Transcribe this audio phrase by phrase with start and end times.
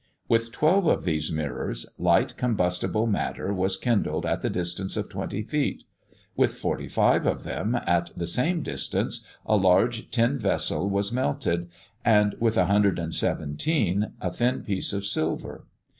[0.27, 5.43] With twelve of these mirrors, light combustible matter was kindled at the distance of twenty
[5.43, 5.83] feet;
[6.35, 11.69] with forty five of them, at the same distance, a large tin vessel was melted,
[12.03, 15.67] and with 117, a thin piece of silver.